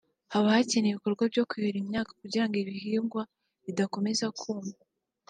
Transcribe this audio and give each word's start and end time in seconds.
haba 0.33 0.47
hakenewe 0.55 0.91
ibikorwa 0.93 1.23
byo 1.31 1.43
kuhira 1.49 1.77
imyaka 1.83 2.11
ngo 2.47 2.55
ibihingwa 2.63 3.21
bidakomeza 3.65 4.25
kuma 4.39 4.69